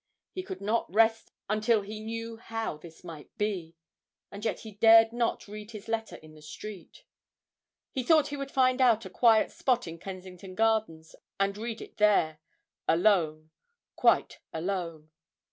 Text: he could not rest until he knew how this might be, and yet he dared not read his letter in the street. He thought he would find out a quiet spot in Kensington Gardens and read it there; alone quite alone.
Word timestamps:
he 0.31 0.41
could 0.41 0.61
not 0.61 0.91
rest 0.91 1.31
until 1.47 1.81
he 1.83 1.99
knew 2.03 2.35
how 2.37 2.75
this 2.75 3.03
might 3.03 3.29
be, 3.37 3.75
and 4.31 4.43
yet 4.43 4.61
he 4.61 4.71
dared 4.71 5.13
not 5.13 5.47
read 5.47 5.69
his 5.69 5.87
letter 5.87 6.15
in 6.15 6.33
the 6.33 6.41
street. 6.41 7.03
He 7.91 8.01
thought 8.01 8.29
he 8.29 8.35
would 8.35 8.49
find 8.49 8.81
out 8.81 9.05
a 9.05 9.11
quiet 9.11 9.51
spot 9.51 9.85
in 9.87 9.99
Kensington 9.99 10.55
Gardens 10.55 11.13
and 11.39 11.55
read 11.55 11.83
it 11.83 11.97
there; 11.97 12.39
alone 12.87 13.51
quite 13.95 14.39
alone. 14.51 15.11